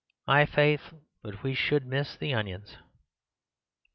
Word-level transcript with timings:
My 0.25 0.47
faith, 0.47 0.95
but 1.21 1.43
we 1.43 1.53
should 1.53 1.85
miss 1.85 2.15
the 2.15 2.33
onions! 2.33 2.75